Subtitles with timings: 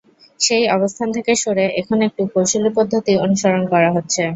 [0.39, 4.23] সেই অবস্থান থেকে সরে এখন একটু কৌশলী পদ্ধতি অনুসরণ করা হচ্ছে।